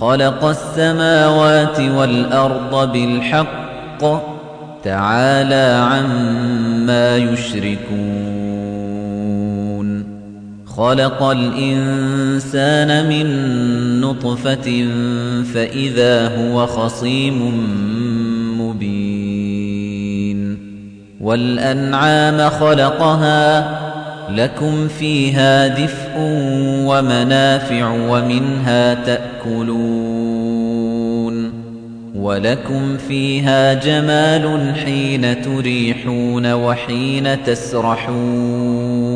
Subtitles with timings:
[0.00, 4.04] خلق السماوات والأرض بالحق
[4.84, 7.88] تعالى عما يشركون.
[10.66, 13.26] خلق الإنسان من
[14.00, 14.86] نطفة
[15.54, 17.52] فإذا هو خصيم
[18.60, 20.58] مبين.
[21.20, 23.78] والأنعام خلقها
[24.30, 26.12] لكم فيها دفء
[26.86, 29.37] ومنافع ومنها تأكلون
[32.14, 39.08] ولكم فيها جمال حين تريحون وحين تسرحون.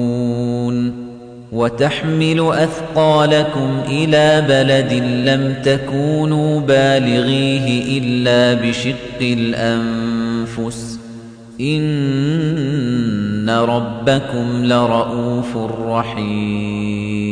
[1.52, 4.92] وتحمل أثقالكم إلى بلد
[5.28, 10.98] لم تكونوا بالغيه إلا بشق الأنفس.
[11.60, 17.31] إن ربكم لرؤوف رحيم.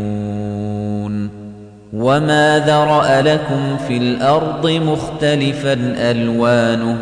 [1.93, 5.73] وما ذرأ لكم في الأرض مختلفا
[6.11, 6.97] ألوانه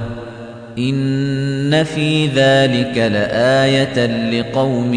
[0.78, 4.94] إن في ذلك لآية لقوم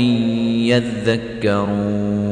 [0.66, 2.31] يذكرون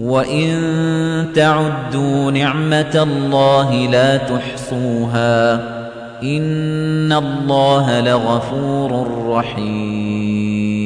[0.00, 0.52] وإن
[1.34, 5.54] تعدوا نعمة الله لا تحصوها
[6.22, 10.76] إن الله لغفور رحيم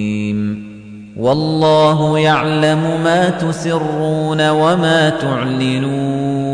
[1.16, 6.50] والله يعلم ما تسرون وما تعلنون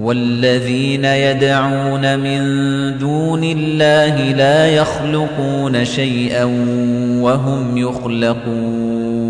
[0.00, 2.40] والذين يدعون من
[2.98, 6.44] دون الله لا يخلقون شيئا
[7.20, 9.29] وهم يخلقون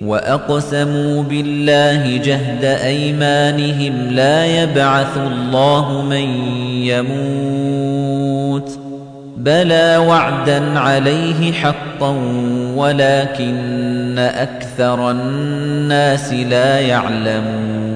[0.00, 6.26] وَأَقْسَمُوا بِاللَّهِ جَهْدَ أَيْمَانِهِمْ لَا يَبْعَثُ اللَّهُ مَن
[6.84, 8.70] يَمُوتُ
[9.36, 12.10] بَلَى وَعْدًا عَلَيْهِ حَقًّا
[12.76, 17.95] وَلَكِنَّ أَكْثَرَ النَّاسِ لَا يَعْلَمُونَ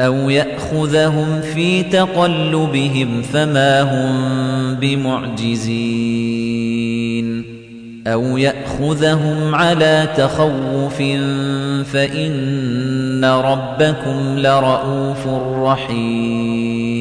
[0.00, 5.78] أَوْ يَأْخُذَهُمْ فِي تَقَلُّبِهِمْ فَمَا هُمْ بِمُعْجِزِينَ
[8.06, 10.98] أَوْ يَأْخُذَهُمْ عَلَى تَخَوُّفٍ
[11.92, 15.26] فَإِنَّ رَبَّكُمْ لَرَءُوفٌ
[15.56, 16.98] رَحِيمٌ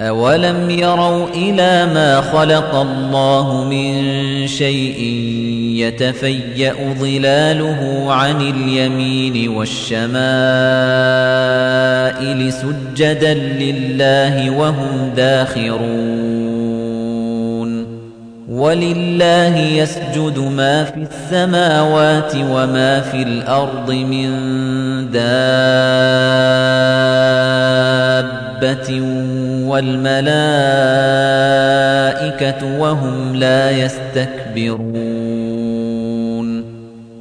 [0.00, 5.26] أَوَلَمْ يَرَوْا إِلَى مَا خَلَقَ اللَّهُ مِن شَيْءٍ
[5.76, 10.20] يَتَفَيَّأُ ظِلَالُهُ عَنِ الْيَمِينِ وَالشَّمَائِلِ
[12.52, 15.96] سُجَّدًا لِّلَّهِ وَهُمْ دَاخِرُونَ.
[18.48, 24.30] وَلِلَّهِ يَسْجُدُ مَا فِي السَّمَاوَاتِ وَمَا فِي الْأَرْضِ مِن
[25.12, 25.30] دَابَّةٍ
[29.66, 30.32] وَالْمَلَائِكَةُ
[32.78, 35.15] وَهُمْ لَا يَسْتَكْبِرُونَ.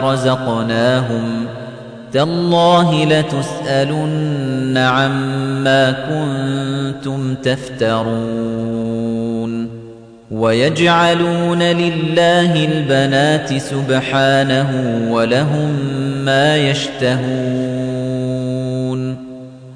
[0.00, 1.46] رزقناهم
[2.12, 8.96] تالله لتسألن عما كنتم تفترون
[10.30, 14.70] ويجعلون لله البنات سبحانه
[15.10, 15.76] ولهم
[16.24, 18.05] ما يشتهون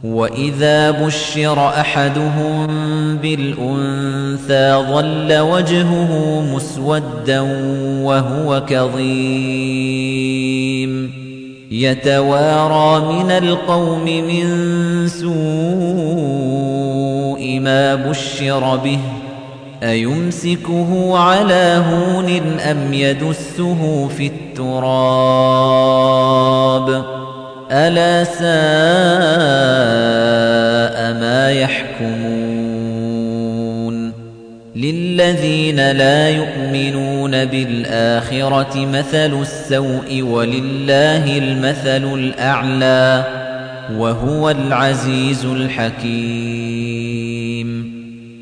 [0.04, 2.66] وإذا بشر أحدهم
[3.16, 7.40] بالأنثى ظل وجهه مسودا
[8.02, 10.00] وهو كظيم
[11.71, 15.30] يتوارى من القوم من سوء
[17.61, 18.99] ما بشر به
[19.83, 25.21] أيمسكه على هون أم يدسه في التراب
[27.73, 28.41] ألا ساء
[31.21, 32.71] ما يحكمون
[34.77, 43.25] للذين لا يؤمنون بالآخرة مثل السوء ولله المثل الأعلى
[43.99, 46.91] وهو العزيز الحكيم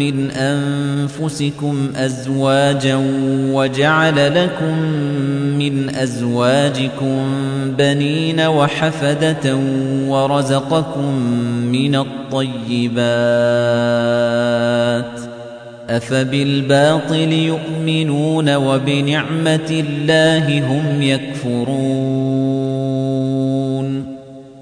[0.00, 3.00] من أنفسكم أزواجا
[3.52, 4.78] وجعل لكم
[5.58, 7.24] من أزواجكم
[7.78, 9.56] بنين وحفدة
[10.06, 11.14] ورزقكم
[11.72, 13.00] من الطيبات
[15.90, 22.39] أفبالباطل يؤمنون وبنعمة الله هم يكفرون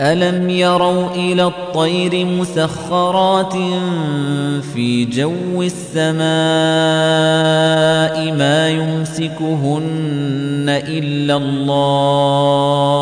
[0.00, 3.52] ألم يروا إلى الطير مسخرات
[4.74, 6.24] في جو السماء
[8.34, 9.84] ما يمسكهن
[10.68, 12.94] إلا الله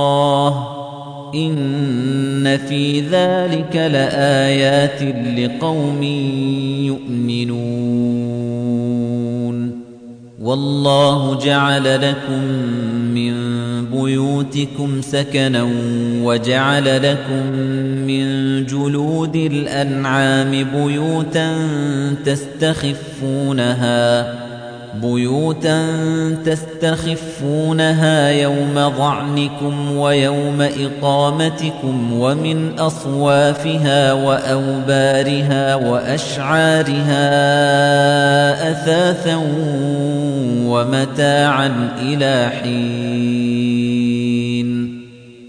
[1.35, 5.03] إن في ذلك لآيات
[5.39, 6.03] لقوم
[6.83, 7.73] يؤمنون
[10.43, 12.43] والله جعل لكم
[13.15, 13.42] من
[13.95, 15.69] بيوتكم سكنا
[16.23, 17.47] وجعل لكم
[18.07, 18.27] من
[18.67, 21.57] جلود الأنعام بيوتا
[22.25, 23.83] تستخفونها
[24.95, 25.87] بيوتا
[26.45, 37.23] تستخفونها يوم ظعنكم ويوم إقامتكم ومن أصوافها وأوبارها وأشعارها
[38.71, 39.41] أثاثا
[40.67, 43.93] ومتاعا إلى حين.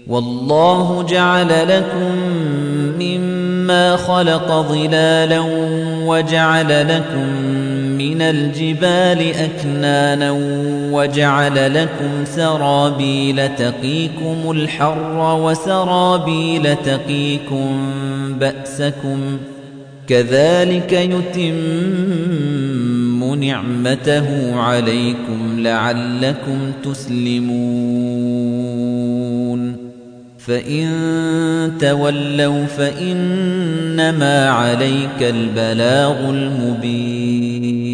[0.06, 2.14] والله جعل لكم
[3.00, 5.40] مما خلق ظلالا
[6.06, 7.53] وجعل لكم
[8.04, 10.30] من الجبال أكنانا
[10.92, 17.92] وجعل لكم سرابيل تقيكم الحر وسرابيل تقيكم
[18.40, 19.38] بأسكم
[20.06, 21.54] كذلك يتم
[23.34, 28.34] نعمته عليكم لعلكم تسلمون
[30.38, 30.90] فإن
[31.80, 37.93] تولوا فإنما عليك البلاغ المبين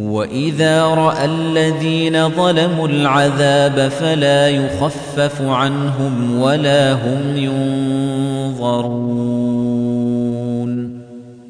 [0.00, 9.10] وَإِذَا رَأَى الَّذِينَ ظَلَمُوا الْعَذَابَ فَلَا يُخَفَّفُ عَنْهُمْ وَلَا هُمْ يُنظَرُونَ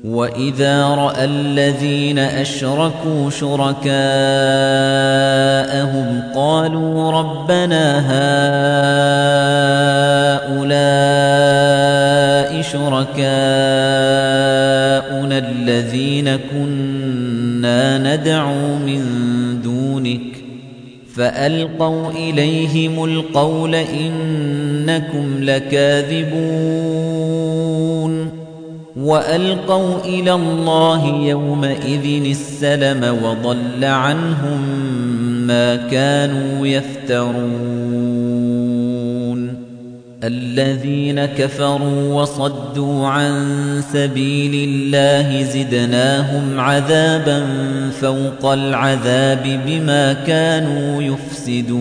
[0.04, 3.92] وَإِذَا رَأَى الَّذِينَ أَشْرَكُوا شُرَكَاءَهُمْ
[6.34, 8.00] قَالُوا رَبَّنَا
[10.50, 10.90] هَؤُلَاءِ
[12.62, 13.20] شُرَكَاؤُنَا
[15.38, 16.89] الَّذِينَ كُنَّا
[18.03, 19.03] نَدْعُو مِن
[19.62, 20.40] دُونِكَ
[21.14, 26.81] فَأَلْقَوْا إِلَيْهِمُ الْقَوْلَ إِنَّكُمْ لَكَاذِبُونَ
[28.96, 34.61] وَأَلْقَوْا إِلَى اللَّهِ يَوْمَئِذٍ السَّلَمَ وَضَلَّ عَنْهُم
[35.46, 38.49] مَّا كَانُوا يَفْتَرُونَ
[40.24, 43.33] الَّذِينَ كَفَرُوا وَصَدُّوا عَن
[43.92, 47.46] سَبِيلِ اللَّهِ زِدْنَاهُمْ عَذَابًا
[48.00, 51.80] فَوْقَ الْعَذَابِ بِمَا كَانُوا يُفْسِدُونَ.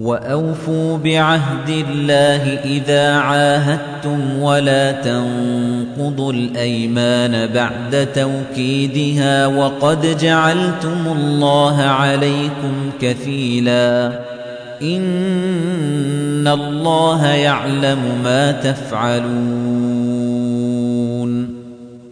[0.00, 14.20] وَأَوْفُوا بِعَهْدِ اللَّهِ إِذَا عَاهَدتُّمْ وَلَا تَنقُضُوا الْأَيْمَانَ بَعْدَ تَوْكِيدِهَا وَقَدْ جَعَلْتُمُ اللَّهَ عَلَيْكُمْ كَفِيلًا.
[14.82, 20.15] إِنَّ اللَّهَ يَعْلَمُ مَا تَفْعَلُونَ.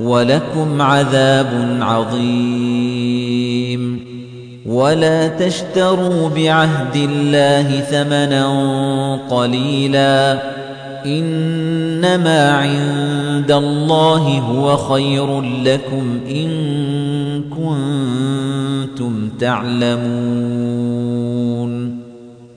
[0.00, 4.00] وَلَكُمْ عَذَابٌ عَظِيمٌ.
[4.66, 8.46] وَلَا تَشْتَرُوا بِعَهْدِ اللَّهِ ثَمَنًا
[9.30, 10.42] قَلِيلًا.
[11.06, 16.50] إِنَّمَا عِندَ اللَّهِ هُوَ خَيْرٌ لَّكُمْ إِن
[17.50, 20.89] كُنتُمْ تَعْلَمُونَ.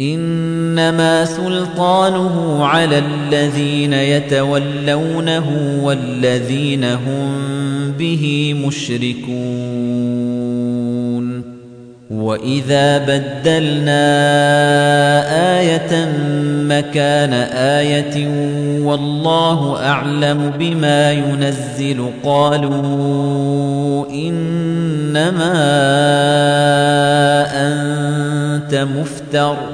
[0.00, 7.28] إِنَّمَا سُلْطَانُهُ عَلَى الَّذِينَ يَتَوَلَّوْنَهُ وَالَّذِينَ هُمْ
[7.98, 9.34] بِهِ مُشْرِكُونَ.
[12.10, 14.04] وَإِذَا بَدَّلْنَا
[15.60, 16.08] آيَةً
[16.68, 18.28] مَكَانَ آيَةٍ
[18.84, 25.52] وَاللَّهُ أَعْلَمُ بِمَا يُنَزِّلُ قَالُوا إِنَّمَا
[27.54, 29.73] أَنتَ مُفْتَرٍ.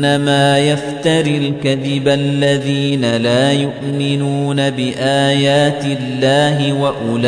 [0.00, 7.24] إنما يفتري الكذب الذين لا يؤمنون بآيات الله وأولئك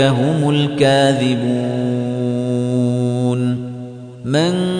[0.00, 1.76] هم الكاذبون.
[4.24, 4.75] من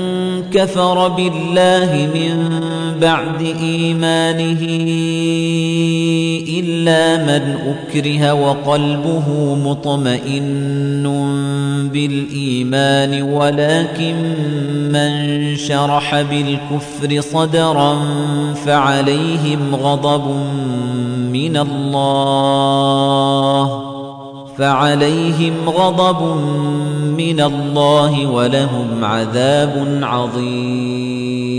[0.53, 2.61] كفر بالله من
[3.01, 4.61] بعد إيمانه
[6.59, 11.07] إلا من أكره وقلبه مطمئن
[11.93, 14.17] بالإيمان ولكن
[14.93, 15.11] من
[15.57, 17.99] شرح بالكفر صدرا
[18.67, 20.27] فعليهم غضب
[21.33, 23.17] من الله
[24.59, 31.57] فعليهم غضب من الله ولهم عذاب عظيم.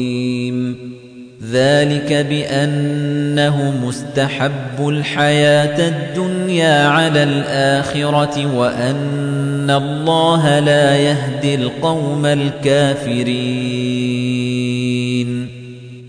[1.52, 13.18] ذلك بأنه مستحب الحياة الدنيا على الآخرة وأن الله لا يهدي القوم الكافرين.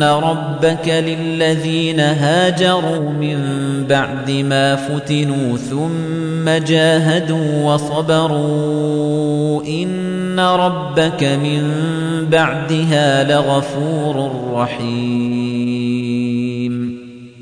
[0.00, 3.38] إن ربك للذين هاجروا من
[3.88, 11.62] بعد ما فتنوا ثم جاهدوا وصبروا إن ربك من
[12.30, 15.79] بعدها لغفور رحيم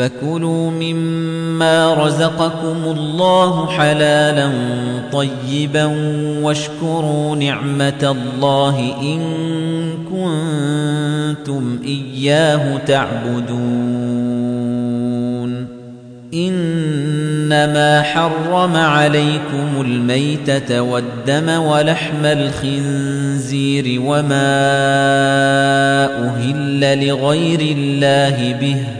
[0.00, 4.50] فكلوا مما رزقكم الله حلالا
[5.12, 5.84] طيبا
[6.42, 9.20] واشكروا نعمة الله إن
[10.10, 13.50] كنتم إياه تعبدون.
[16.34, 16.80] إن
[17.50, 24.60] إنما حرم عليكم الميتة والدم ولحم الخنزير وما
[26.26, 28.99] أهل لغير الله به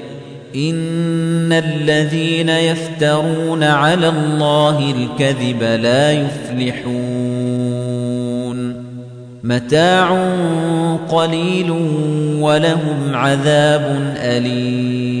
[0.55, 7.51] إن الذين يفترون على الله الكذب لا يفلحون
[9.43, 10.09] متاع
[11.09, 11.71] قليل
[12.41, 15.20] ولهم عذاب أليم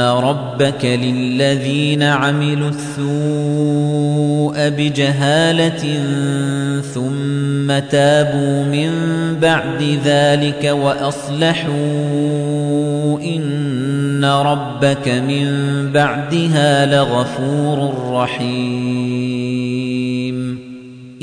[0.00, 6.00] ربك للذين عملوا السوء بجهالة
[6.94, 8.90] ثم تابوا من
[9.42, 11.74] بعد ذلك وأصلحوا
[13.20, 15.46] إن ربك من
[15.92, 19.44] بعدها لغفور رحيم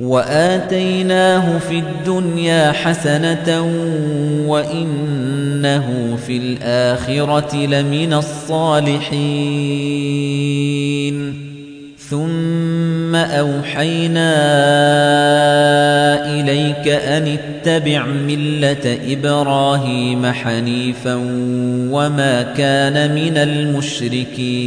[0.00, 3.62] وآتيناه في الدنيا حسنة
[4.46, 9.16] وإنه في الآخرة لمن الصالحين.
[12.10, 14.34] ثم أوحينا
[16.40, 21.14] إليك أن اتبع ملة إبراهيم حنيفا
[21.90, 24.66] وما كان من المشركين.